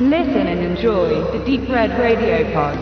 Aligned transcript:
Listen 0.00 0.48
and 0.48 0.60
enjoy 0.60 1.22
the 1.30 1.38
Deep 1.46 1.68
Red 1.70 1.92
Radio 1.92 2.44
Pod. 2.52 2.76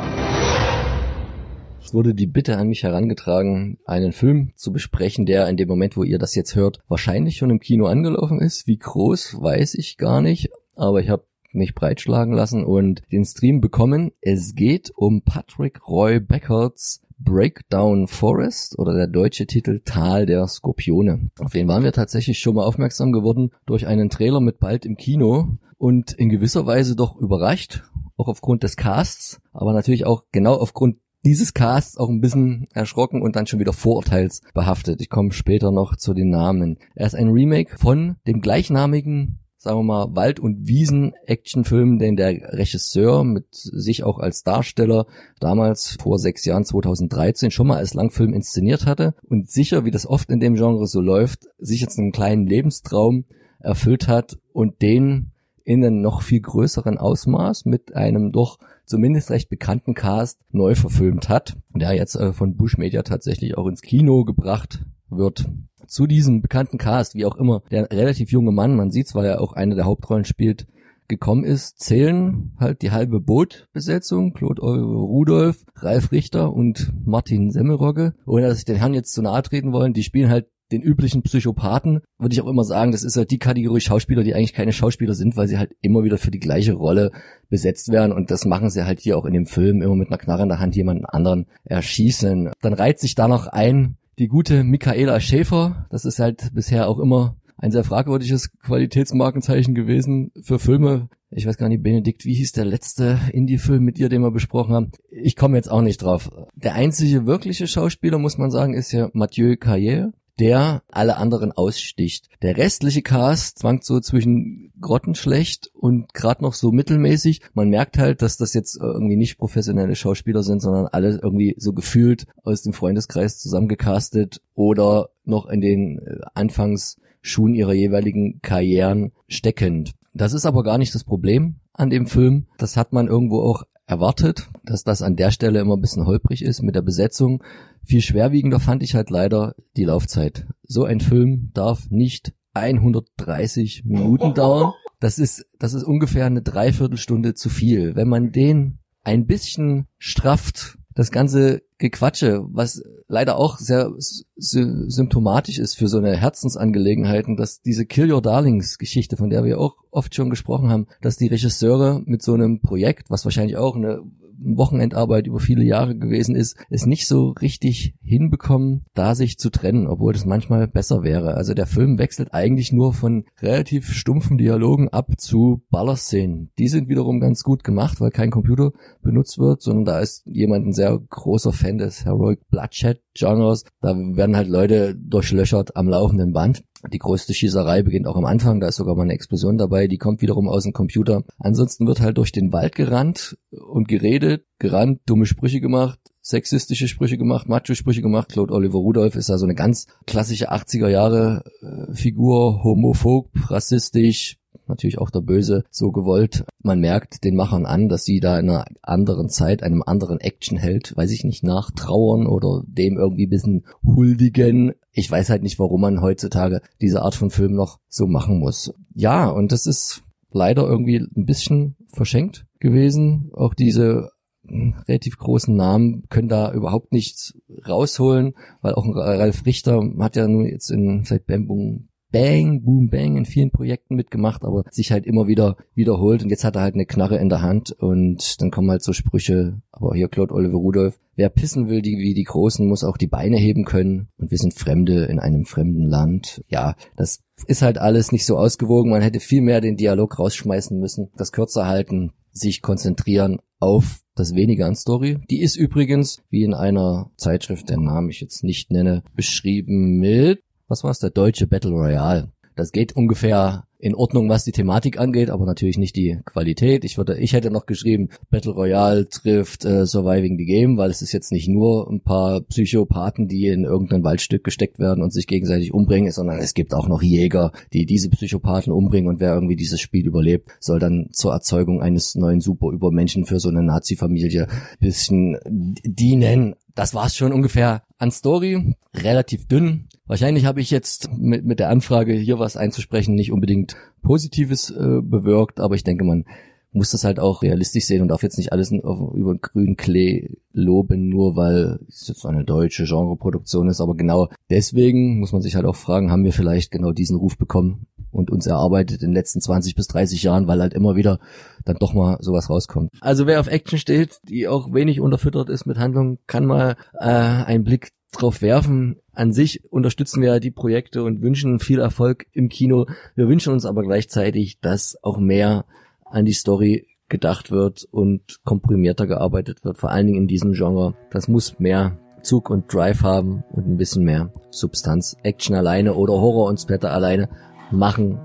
Es 1.84 1.92
wurde 1.92 2.14
die 2.14 2.26
Bitte 2.26 2.56
an 2.56 2.68
mich 2.68 2.84
herangetragen, 2.84 3.76
einen 3.84 4.12
Film 4.12 4.52
zu 4.56 4.72
besprechen, 4.72 5.26
der 5.26 5.46
in 5.50 5.58
dem 5.58 5.68
Moment, 5.68 5.98
wo 5.98 6.04
ihr 6.04 6.18
das 6.18 6.34
jetzt 6.34 6.56
hört, 6.56 6.80
wahrscheinlich 6.88 7.36
schon 7.36 7.50
im 7.50 7.60
Kino 7.60 7.84
angelaufen 7.84 8.40
ist. 8.40 8.66
Wie 8.66 8.78
groß, 8.78 9.42
weiß 9.42 9.74
ich 9.74 9.98
gar 9.98 10.22
nicht, 10.22 10.48
aber 10.74 11.00
ich 11.00 11.10
habe 11.10 11.26
mich 11.52 11.74
breitschlagen 11.74 12.32
lassen 12.32 12.64
und 12.64 13.02
den 13.12 13.26
Stream 13.26 13.60
bekommen. 13.60 14.12
Es 14.22 14.54
geht 14.54 14.90
um 14.96 15.20
Patrick 15.20 15.86
Roy 15.86 16.18
Beckerts 16.18 17.02
Breakdown 17.24 18.08
Forest 18.08 18.78
oder 18.78 18.94
der 18.94 19.06
deutsche 19.06 19.46
Titel 19.46 19.80
Tal 19.84 20.26
der 20.26 20.46
Skorpione. 20.46 21.30
Auf 21.38 21.52
den 21.52 21.68
waren 21.68 21.84
wir 21.84 21.92
tatsächlich 21.92 22.38
schon 22.38 22.54
mal 22.54 22.64
aufmerksam 22.64 23.12
geworden 23.12 23.50
durch 23.66 23.86
einen 23.86 24.10
Trailer 24.10 24.40
mit 24.40 24.58
bald 24.58 24.84
im 24.84 24.96
Kino 24.96 25.58
und 25.78 26.12
in 26.12 26.28
gewisser 26.28 26.66
Weise 26.66 26.96
doch 26.96 27.16
überrascht, 27.16 27.82
auch 28.16 28.28
aufgrund 28.28 28.62
des 28.62 28.76
Casts, 28.76 29.40
aber 29.52 29.72
natürlich 29.72 30.06
auch 30.06 30.24
genau 30.32 30.54
aufgrund 30.54 30.98
dieses 31.24 31.54
Casts 31.54 31.96
auch 31.96 32.08
ein 32.08 32.20
bisschen 32.20 32.66
erschrocken 32.72 33.22
und 33.22 33.36
dann 33.36 33.46
schon 33.46 33.60
wieder 33.60 33.72
vorurteilsbehaftet. 33.72 35.00
Ich 35.00 35.08
komme 35.08 35.32
später 35.32 35.70
noch 35.70 35.96
zu 35.96 36.14
den 36.14 36.30
Namen. 36.30 36.78
Er 36.94 37.06
ist 37.06 37.14
ein 37.14 37.28
Remake 37.28 37.78
von 37.78 38.16
dem 38.26 38.40
gleichnamigen 38.40 39.38
sagen 39.62 39.78
wir 39.78 39.84
mal, 39.84 40.16
Wald- 40.16 40.40
und 40.40 40.66
Wiesen-Actionfilm, 40.66 41.98
den 41.98 42.16
der 42.16 42.52
Regisseur 42.52 43.22
mit 43.22 43.46
sich 43.52 44.02
auch 44.02 44.18
als 44.18 44.42
Darsteller 44.42 45.06
damals 45.38 45.96
vor 46.00 46.18
sechs 46.18 46.44
Jahren, 46.44 46.64
2013, 46.64 47.52
schon 47.52 47.68
mal 47.68 47.76
als 47.76 47.94
Langfilm 47.94 48.34
inszeniert 48.34 48.86
hatte 48.86 49.14
und 49.28 49.48
sicher, 49.48 49.84
wie 49.84 49.92
das 49.92 50.06
oft 50.06 50.30
in 50.30 50.40
dem 50.40 50.54
Genre 50.54 50.86
so 50.88 51.00
läuft, 51.00 51.48
sich 51.58 51.80
jetzt 51.80 51.98
einen 51.98 52.10
kleinen 52.10 52.46
Lebenstraum 52.46 53.24
erfüllt 53.60 54.08
hat 54.08 54.36
und 54.52 54.82
den 54.82 55.30
in 55.64 55.84
einem 55.84 56.00
noch 56.00 56.22
viel 56.22 56.40
größeren 56.40 56.98
Ausmaß 56.98 57.64
mit 57.64 57.94
einem 57.94 58.32
doch 58.32 58.58
zumindest 58.84 59.30
recht 59.30 59.48
bekannten 59.48 59.94
Cast 59.94 60.40
neu 60.50 60.74
verfilmt 60.74 61.28
hat, 61.28 61.56
der 61.68 61.92
jetzt 61.92 62.16
äh, 62.16 62.32
von 62.32 62.56
Bush 62.56 62.78
Media 62.78 63.04
tatsächlich 63.04 63.56
auch 63.56 63.68
ins 63.68 63.80
Kino 63.80 64.24
gebracht 64.24 64.84
wird 65.08 65.46
zu 65.92 66.06
diesem 66.06 66.40
bekannten 66.40 66.78
Cast, 66.78 67.14
wie 67.14 67.26
auch 67.26 67.36
immer, 67.36 67.62
der 67.70 67.90
relativ 67.92 68.32
junge 68.32 68.50
Mann, 68.50 68.76
man 68.76 68.90
sieht 68.90 69.14
weil 69.14 69.26
er 69.26 69.40
auch 69.40 69.52
eine 69.52 69.74
der 69.74 69.84
Hauptrollen 69.84 70.24
spielt, 70.24 70.66
gekommen 71.08 71.44
ist, 71.44 71.78
zählen 71.80 72.52
halt 72.58 72.80
die 72.80 72.92
halbe 72.92 73.20
Bootbesetzung, 73.20 74.32
Claude 74.32 74.62
Rudolph, 74.62 75.64
Ralf 75.76 76.10
Richter 76.12 76.52
und 76.52 76.90
Martin 77.04 77.50
Semmelrogge. 77.50 78.14
Ohne 78.24 78.46
dass 78.46 78.58
ich 78.58 78.64
den 78.64 78.76
Herrn 78.76 78.94
jetzt 78.94 79.12
zu 79.12 79.20
nahe 79.20 79.42
treten 79.42 79.72
wollen, 79.72 79.92
die 79.92 80.04
spielen 80.04 80.30
halt 80.30 80.46
den 80.70 80.80
üblichen 80.80 81.22
Psychopathen, 81.22 82.00
würde 82.18 82.32
ich 82.32 82.40
auch 82.40 82.48
immer 82.48 82.64
sagen, 82.64 82.92
das 82.92 83.04
ist 83.04 83.18
halt 83.18 83.30
die 83.30 83.38
Kategorie 83.38 83.82
Schauspieler, 83.82 84.22
die 84.22 84.34
eigentlich 84.34 84.54
keine 84.54 84.72
Schauspieler 84.72 85.12
sind, 85.12 85.36
weil 85.36 85.48
sie 85.48 85.58
halt 85.58 85.72
immer 85.82 86.02
wieder 86.02 86.16
für 86.16 86.30
die 86.30 86.38
gleiche 86.38 86.72
Rolle 86.72 87.10
besetzt 87.50 87.92
werden 87.92 88.12
und 88.12 88.30
das 88.30 88.46
machen 88.46 88.70
sie 88.70 88.86
halt 88.86 89.00
hier 89.00 89.18
auch 89.18 89.26
in 89.26 89.34
dem 89.34 89.44
Film, 89.44 89.82
immer 89.82 89.96
mit 89.96 90.08
einer 90.08 90.16
Knarre 90.16 90.44
in 90.44 90.48
der 90.48 90.60
Hand 90.60 90.74
jemanden 90.74 91.04
anderen 91.04 91.46
erschießen. 91.64 92.52
Dann 92.62 92.72
reiht 92.72 93.00
sich 93.00 93.14
da 93.14 93.28
noch 93.28 93.48
ein 93.48 93.98
die 94.22 94.28
gute 94.28 94.62
Michaela 94.62 95.18
Schäfer. 95.18 95.86
Das 95.90 96.04
ist 96.04 96.20
halt 96.20 96.54
bisher 96.54 96.88
auch 96.88 97.00
immer 97.00 97.36
ein 97.56 97.72
sehr 97.72 97.82
fragwürdiges 97.82 98.56
Qualitätsmarkenzeichen 98.60 99.74
gewesen 99.74 100.30
für 100.42 100.60
Filme. 100.60 101.08
Ich 101.30 101.44
weiß 101.44 101.56
gar 101.56 101.68
nicht, 101.68 101.82
Benedikt, 101.82 102.24
wie 102.24 102.34
hieß 102.34 102.52
der 102.52 102.64
letzte 102.64 103.18
Indie-Film 103.32 103.82
mit 103.82 103.98
ihr, 103.98 104.08
den 104.08 104.22
wir 104.22 104.30
besprochen 104.30 104.74
haben? 104.74 104.92
Ich 105.10 105.34
komme 105.34 105.56
jetzt 105.56 105.70
auch 105.70 105.82
nicht 105.82 106.02
drauf. 106.02 106.30
Der 106.54 106.74
einzige 106.74 107.26
wirkliche 107.26 107.66
Schauspieler, 107.66 108.18
muss 108.18 108.38
man 108.38 108.52
sagen, 108.52 108.74
ist 108.74 108.92
ja 108.92 109.10
Mathieu 109.12 109.54
Carrière 109.54 110.12
der 110.38 110.82
alle 110.88 111.18
anderen 111.18 111.52
aussticht. 111.52 112.28
Der 112.40 112.56
restliche 112.56 113.02
Cast 113.02 113.58
zwangt 113.58 113.84
so 113.84 114.00
zwischen 114.00 114.71
grottenschlecht 114.82 115.70
und 115.74 116.12
gerade 116.12 116.42
noch 116.42 116.52
so 116.52 116.70
mittelmäßig. 116.72 117.40
Man 117.54 117.70
merkt 117.70 117.96
halt, 117.98 118.20
dass 118.20 118.36
das 118.36 118.52
jetzt 118.52 118.78
irgendwie 118.78 119.16
nicht 119.16 119.38
professionelle 119.38 119.94
Schauspieler 119.94 120.42
sind, 120.42 120.60
sondern 120.60 120.88
alle 120.88 121.18
irgendwie 121.22 121.54
so 121.58 121.72
gefühlt 121.72 122.26
aus 122.42 122.62
dem 122.62 122.74
Freundeskreis 122.74 123.38
zusammengecastet 123.38 124.42
oder 124.54 125.08
noch 125.24 125.46
in 125.46 125.60
den 125.60 125.98
äh, 125.98 126.18
Anfangsschuhen 126.34 127.54
ihrer 127.54 127.72
jeweiligen 127.72 128.40
Karrieren 128.42 129.12
steckend. 129.28 129.92
Das 130.12 130.34
ist 130.34 130.44
aber 130.44 130.62
gar 130.62 130.76
nicht 130.76 130.94
das 130.94 131.04
Problem 131.04 131.56
an 131.72 131.88
dem 131.88 132.06
Film. 132.06 132.46
Das 132.58 132.76
hat 132.76 132.92
man 132.92 133.06
irgendwo 133.06 133.40
auch 133.40 133.64
erwartet, 133.86 134.48
dass 134.64 134.84
das 134.84 135.02
an 135.02 135.16
der 135.16 135.30
Stelle 135.30 135.60
immer 135.60 135.76
ein 135.76 135.80
bisschen 135.80 136.06
holprig 136.06 136.42
ist 136.42 136.62
mit 136.62 136.74
der 136.74 136.82
Besetzung. 136.82 137.42
Viel 137.84 138.00
schwerwiegender 138.00 138.60
fand 138.60 138.82
ich 138.82 138.94
halt 138.94 139.10
leider 139.10 139.54
die 139.76 139.84
Laufzeit. 139.84 140.46
So 140.62 140.84
ein 140.84 141.00
Film 141.00 141.50
darf 141.54 141.90
nicht 141.90 142.32
130 142.54 143.84
Minuten 143.84 144.34
dauern. 144.34 144.72
Das 145.00 145.18
ist, 145.18 145.46
das 145.58 145.74
ist 145.74 145.84
ungefähr 145.84 146.26
eine 146.26 146.42
Dreiviertelstunde 146.42 147.34
zu 147.34 147.48
viel. 147.48 147.96
Wenn 147.96 148.08
man 148.08 148.32
den 148.32 148.78
ein 149.04 149.26
bisschen 149.26 149.86
strafft, 149.98 150.78
das 150.94 151.10
ganze 151.10 151.62
Gequatsche, 151.78 152.44
was 152.50 152.82
leider 153.08 153.36
auch 153.38 153.58
sehr 153.58 153.92
sy 153.96 154.64
symptomatisch 154.88 155.58
ist 155.58 155.74
für 155.74 155.88
so 155.88 155.98
eine 155.98 156.16
Herzensangelegenheiten, 156.16 157.36
dass 157.36 157.62
diese 157.62 157.86
Kill 157.86 158.12
Your 158.12 158.22
Darlings 158.22 158.78
Geschichte, 158.78 159.16
von 159.16 159.30
der 159.30 159.44
wir 159.44 159.58
auch 159.58 159.76
oft 159.90 160.14
schon 160.14 160.30
gesprochen 160.30 160.70
haben, 160.70 160.86
dass 161.00 161.16
die 161.16 161.28
Regisseure 161.28 162.02
mit 162.04 162.22
so 162.22 162.34
einem 162.34 162.60
Projekt, 162.60 163.10
was 163.10 163.24
wahrscheinlich 163.24 163.56
auch 163.56 163.74
eine 163.74 164.02
Wochenendarbeit 164.44 165.26
über 165.26 165.38
viele 165.38 165.64
Jahre 165.64 165.96
gewesen 165.96 166.34
ist, 166.34 166.56
es 166.70 166.86
nicht 166.86 167.06
so 167.06 167.30
richtig 167.30 167.94
hinbekommen, 168.02 168.84
da 168.94 169.14
sich 169.14 169.38
zu 169.38 169.50
trennen, 169.50 169.86
obwohl 169.86 170.12
das 170.12 170.26
manchmal 170.26 170.68
besser 170.68 171.02
wäre. 171.02 171.34
Also 171.34 171.54
der 171.54 171.66
Film 171.66 171.98
wechselt 171.98 172.34
eigentlich 172.34 172.72
nur 172.72 172.92
von 172.92 173.24
relativ 173.40 173.92
stumpfen 173.92 174.38
Dialogen 174.38 174.88
ab 174.88 175.12
zu 175.18 175.62
Ballerszenen. 175.70 176.50
Die 176.58 176.68
sind 176.68 176.88
wiederum 176.88 177.20
ganz 177.20 177.42
gut 177.42 177.64
gemacht, 177.64 178.00
weil 178.00 178.10
kein 178.10 178.30
Computer 178.30 178.72
benutzt 179.02 179.38
wird, 179.38 179.62
sondern 179.62 179.84
da 179.84 180.00
ist 180.00 180.22
jemand 180.26 180.66
ein 180.66 180.72
sehr 180.72 180.98
großer 180.98 181.52
Fan 181.52 181.78
des 181.78 182.04
Heroic 182.04 182.48
Bloodshed 182.50 183.00
Genres. 183.14 183.64
Da 183.80 183.94
werden 183.94 184.36
halt 184.36 184.48
Leute 184.48 184.94
durchlöchert 184.94 185.76
am 185.76 185.88
laufenden 185.88 186.32
Band. 186.32 186.64
Die 186.90 186.98
größte 186.98 187.32
Schießerei 187.32 187.82
beginnt 187.82 188.08
auch 188.08 188.16
am 188.16 188.24
Anfang, 188.24 188.58
da 188.58 188.68
ist 188.68 188.76
sogar 188.76 188.96
mal 188.96 189.02
eine 189.02 189.12
Explosion 189.12 189.56
dabei, 189.56 189.86
die 189.86 189.98
kommt 189.98 190.20
wiederum 190.20 190.48
aus 190.48 190.64
dem 190.64 190.72
Computer. 190.72 191.22
Ansonsten 191.38 191.86
wird 191.86 192.00
halt 192.00 192.18
durch 192.18 192.32
den 192.32 192.52
Wald 192.52 192.74
gerannt 192.74 193.36
und 193.50 193.86
geredet, 193.86 194.46
gerannt, 194.58 195.00
dumme 195.06 195.26
Sprüche 195.26 195.60
gemacht, 195.60 196.00
sexistische 196.22 196.88
Sprüche 196.88 197.18
gemacht, 197.18 197.48
Macho-Sprüche 197.48 198.02
gemacht. 198.02 198.30
Claude 198.30 198.52
Oliver 198.52 198.78
Rudolph 198.78 199.14
ist 199.14 199.28
da 199.28 199.38
so 199.38 199.46
eine 199.46 199.54
ganz 199.54 199.86
klassische 200.06 200.50
80er 200.50 200.88
Jahre 200.88 201.44
äh, 201.60 201.94
Figur, 201.94 202.64
homophob, 202.64 203.30
rassistisch, 203.48 204.38
natürlich 204.72 204.98
auch 204.98 205.10
der 205.10 205.20
Böse 205.20 205.64
so 205.70 205.90
gewollt. 205.92 206.44
Man 206.62 206.80
merkt 206.80 207.24
den 207.24 207.36
Machern 207.36 207.66
an, 207.66 207.88
dass 207.88 208.04
sie 208.04 208.20
da 208.20 208.38
in 208.38 208.48
einer 208.48 208.64
anderen 208.82 209.28
Zeit, 209.28 209.62
einem 209.62 209.82
anderen 209.84 210.20
Actionheld, 210.20 210.96
weiß 210.96 211.10
ich 211.10 211.24
nicht, 211.24 211.42
nachtrauern 211.42 212.26
oder 212.26 212.62
dem 212.66 212.96
irgendwie 212.96 213.26
bisschen 213.26 213.64
huldigen. 213.84 214.72
Ich 214.92 215.10
weiß 215.10 215.30
halt 215.30 215.42
nicht, 215.42 215.58
warum 215.58 215.80
man 215.80 216.02
heutzutage 216.02 216.60
diese 216.80 217.02
Art 217.02 217.14
von 217.14 217.30
Film 217.30 217.54
noch 217.54 217.78
so 217.88 218.06
machen 218.06 218.38
muss. 218.38 218.74
Ja, 218.94 219.28
und 219.28 219.52
das 219.52 219.66
ist 219.66 220.02
leider 220.30 220.66
irgendwie 220.66 220.96
ein 220.96 221.26
bisschen 221.26 221.76
verschenkt 221.92 222.46
gewesen. 222.60 223.30
Auch 223.34 223.54
diese 223.54 224.10
hm, 224.46 224.74
relativ 224.88 225.18
großen 225.18 225.54
Namen 225.54 226.04
können 226.08 226.28
da 226.28 226.52
überhaupt 226.52 226.92
nichts 226.92 227.34
rausholen, 227.66 228.34
weil 228.60 228.74
auch 228.74 228.86
Ralf 228.86 229.46
Richter 229.46 229.82
hat 229.98 230.16
ja 230.16 230.26
nur 230.28 230.46
jetzt 230.46 230.70
in 230.70 231.04
seit 231.04 231.26
Bambung 231.26 231.88
Bang, 232.12 232.62
Boom, 232.62 232.88
Bang 232.88 233.16
in 233.16 233.24
vielen 233.24 233.50
Projekten 233.50 233.96
mitgemacht, 233.96 234.44
aber 234.44 234.64
sich 234.70 234.92
halt 234.92 235.06
immer 235.06 235.26
wieder 235.26 235.56
wiederholt 235.74 236.22
und 236.22 236.30
jetzt 236.30 236.44
hat 236.44 236.56
er 236.56 236.62
halt 236.62 236.74
eine 236.74 236.86
Knarre 236.86 237.16
in 237.16 237.30
der 237.30 237.40
Hand 237.40 237.72
und 237.72 238.40
dann 238.40 238.50
kommen 238.50 238.70
halt 238.70 238.82
so 238.82 238.92
Sprüche, 238.92 239.60
aber 239.72 239.94
hier 239.94 240.08
Claude 240.08 240.34
Oliver 240.34 240.58
Rudolph, 240.58 241.00
wer 241.16 241.30
pissen 241.30 241.68
will, 241.68 241.80
die, 241.80 241.96
wie 241.96 242.14
die 242.14 242.24
Großen, 242.24 242.68
muss 242.68 242.84
auch 242.84 242.98
die 242.98 243.06
Beine 243.06 243.38
heben 243.38 243.64
können 243.64 244.08
und 244.18 244.30
wir 244.30 244.38
sind 244.38 244.54
Fremde 244.54 245.06
in 245.06 245.18
einem 245.18 245.46
fremden 245.46 245.86
Land. 245.86 246.42
Ja, 246.48 246.74
das 246.96 247.20
ist 247.46 247.62
halt 247.62 247.78
alles 247.78 248.12
nicht 248.12 248.26
so 248.26 248.36
ausgewogen, 248.36 248.90
man 248.90 249.02
hätte 249.02 249.20
viel 249.20 249.40
mehr 249.40 249.60
den 249.60 249.76
Dialog 249.76 250.18
rausschmeißen 250.18 250.78
müssen, 250.78 251.08
das 251.16 251.32
kürzer 251.32 251.66
halten, 251.66 252.12
sich 252.30 252.62
konzentrieren 252.62 253.40
auf 253.58 254.00
das 254.14 254.34
weniger 254.34 254.66
an 254.66 254.74
Story. 254.74 255.18
Die 255.30 255.40
ist 255.40 255.56
übrigens, 255.56 256.22
wie 256.28 256.42
in 256.42 256.52
einer 256.52 257.10
Zeitschrift, 257.16 257.70
deren 257.70 257.84
Namen 257.84 258.10
ich 258.10 258.20
jetzt 258.20 258.44
nicht 258.44 258.70
nenne, 258.70 259.02
beschrieben 259.14 259.98
mit 259.98 260.42
was 260.72 260.82
war 260.82 260.90
es, 260.90 261.00
der 261.00 261.10
deutsche 261.10 261.46
Battle 261.46 261.72
Royale. 261.72 262.32
Das 262.56 262.72
geht 262.72 262.96
ungefähr 262.96 263.64
in 263.82 263.96
Ordnung, 263.96 264.28
was 264.28 264.44
die 264.44 264.52
Thematik 264.52 265.00
angeht, 265.00 265.28
aber 265.28 265.44
natürlich 265.44 265.76
nicht 265.76 265.96
die 265.96 266.20
Qualität. 266.24 266.84
Ich 266.84 266.98
würde, 266.98 267.18
ich 267.18 267.32
hätte 267.32 267.50
noch 267.50 267.66
geschrieben, 267.66 268.10
Battle 268.30 268.52
Royale 268.52 269.08
trifft 269.08 269.64
äh, 269.64 269.86
Surviving 269.86 270.38
the 270.38 270.44
Game, 270.44 270.76
weil 270.76 270.90
es 270.90 271.02
ist 271.02 271.10
jetzt 271.10 271.32
nicht 271.32 271.48
nur 271.48 271.90
ein 271.90 272.00
paar 272.00 272.42
Psychopathen, 272.42 273.26
die 273.26 273.48
in 273.48 273.64
irgendein 273.64 274.04
Waldstück 274.04 274.44
gesteckt 274.44 274.78
werden 274.78 275.02
und 275.02 275.12
sich 275.12 275.26
gegenseitig 275.26 275.74
umbringen, 275.74 276.12
sondern 276.12 276.38
es 276.38 276.54
gibt 276.54 276.74
auch 276.74 276.86
noch 276.86 277.02
Jäger, 277.02 277.50
die 277.72 277.84
diese 277.84 278.08
Psychopathen 278.08 278.72
umbringen 278.72 279.10
und 279.10 279.18
wer 279.18 279.34
irgendwie 279.34 279.56
dieses 279.56 279.80
Spiel 279.80 280.06
überlebt, 280.06 280.50
soll 280.60 280.78
dann 280.78 281.08
zur 281.10 281.32
Erzeugung 281.32 281.82
eines 281.82 282.14
neuen 282.14 282.40
Superübermenschen 282.40 283.24
für 283.24 283.40
so 283.40 283.48
eine 283.48 283.64
Nazi-Familie 283.64 284.46
bisschen 284.78 285.38
dienen. 285.44 286.54
Das 286.74 286.94
war's 286.94 287.16
schon 287.16 287.32
ungefähr 287.32 287.82
an 287.98 288.10
Story. 288.10 288.76
Relativ 288.94 289.46
dünn, 289.46 289.88
Wahrscheinlich 290.12 290.44
habe 290.44 290.60
ich 290.60 290.70
jetzt 290.70 291.10
mit, 291.16 291.44
mit 291.46 291.58
der 291.58 291.70
Anfrage, 291.70 292.12
hier 292.12 292.38
was 292.38 292.58
einzusprechen, 292.58 293.14
nicht 293.14 293.32
unbedingt 293.32 293.76
Positives 294.02 294.68
äh, 294.68 295.00
bewirkt, 295.00 295.58
aber 295.58 295.74
ich 295.74 295.84
denke, 295.84 296.04
man 296.04 296.26
muss 296.72 296.90
das 296.90 297.04
halt 297.04 297.18
auch 297.18 297.42
realistisch 297.42 297.84
sehen 297.84 298.02
und 298.02 298.08
darf 298.08 298.22
jetzt 298.22 298.36
nicht 298.36 298.52
alles 298.52 298.72
auf, 298.82 299.14
über 299.14 299.36
grünen 299.36 299.76
Klee 299.76 300.30
loben, 300.52 301.08
nur 301.08 301.34
weil 301.36 301.78
es 301.88 302.08
jetzt 302.08 302.26
eine 302.26 302.44
deutsche 302.44 302.84
Genreproduktion 302.84 303.68
ist. 303.68 303.80
Aber 303.80 303.94
genau 303.94 304.28
deswegen 304.50 305.18
muss 305.18 305.32
man 305.32 305.40
sich 305.40 305.54
halt 305.54 305.66
auch 305.66 305.76
fragen, 305.76 306.10
haben 306.10 306.24
wir 306.24 306.32
vielleicht 306.34 306.70
genau 306.70 306.92
diesen 306.92 307.16
Ruf 307.16 307.38
bekommen 307.38 307.86
und 308.12 308.30
uns 308.30 308.46
erarbeitet 308.46 309.02
in 309.02 309.10
den 309.10 309.14
letzten 309.14 309.40
20 309.40 309.74
bis 309.74 309.88
30 309.88 310.22
Jahren, 310.22 310.46
weil 310.46 310.60
halt 310.60 310.74
immer 310.74 310.96
wieder 310.96 311.18
dann 311.64 311.76
doch 311.76 311.94
mal 311.94 312.18
sowas 312.20 312.50
rauskommt. 312.50 312.90
Also 313.00 313.26
wer 313.26 313.40
auf 313.40 313.48
Action 313.48 313.78
steht, 313.78 314.20
die 314.28 314.46
auch 314.48 314.72
wenig 314.72 315.00
unterfüttert 315.00 315.48
ist 315.48 315.66
mit 315.66 315.78
Handlung, 315.78 316.18
kann 316.26 316.46
mal 316.46 316.76
äh, 316.98 317.06
einen 317.06 317.64
Blick 317.64 317.92
drauf 318.12 318.42
werfen. 318.42 319.00
An 319.12 319.32
sich 319.32 319.64
unterstützen 319.72 320.22
wir 320.22 320.38
die 320.38 320.50
Projekte 320.50 321.02
und 321.02 321.22
wünschen 321.22 321.58
viel 321.58 321.80
Erfolg 321.80 322.26
im 322.32 322.48
Kino. 322.48 322.86
Wir 323.14 323.28
wünschen 323.28 323.52
uns 323.52 323.64
aber 323.64 323.82
gleichzeitig, 323.82 324.60
dass 324.60 324.96
auch 325.02 325.18
mehr 325.18 325.64
an 326.04 326.24
die 326.24 326.32
Story 326.32 326.86
gedacht 327.08 327.50
wird 327.50 327.86
und 327.90 328.40
komprimierter 328.44 329.06
gearbeitet 329.06 329.64
wird, 329.64 329.78
vor 329.78 329.90
allen 329.90 330.06
Dingen 330.06 330.22
in 330.22 330.28
diesem 330.28 330.52
Genre. 330.52 330.94
Das 331.10 331.28
muss 331.28 331.58
mehr 331.58 331.98
Zug 332.22 332.50
und 332.50 332.72
Drive 332.72 333.02
haben 333.02 333.44
und 333.50 333.66
ein 333.66 333.76
bisschen 333.76 334.04
mehr 334.04 334.32
Substanz. 334.50 335.16
Action 335.22 335.54
alleine 335.54 335.94
oder 335.94 336.14
Horror 336.14 336.48
und 336.48 336.58
Splatter 336.58 336.92
alleine 336.92 337.28
machen 337.72 338.20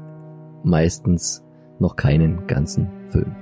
meistens 0.64 1.44
noch 1.80 1.96
keinen 1.96 2.48
ganzen 2.48 2.90
Film. 3.12 3.36